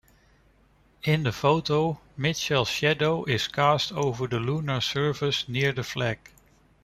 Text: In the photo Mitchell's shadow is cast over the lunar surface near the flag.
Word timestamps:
In 1.03 1.21
the 1.21 1.31
photo 1.31 2.01
Mitchell's 2.17 2.69
shadow 2.69 3.23
is 3.25 3.47
cast 3.47 3.91
over 3.91 4.25
the 4.25 4.39
lunar 4.39 4.81
surface 4.81 5.47
near 5.47 5.73
the 5.73 5.83
flag. 5.83 6.17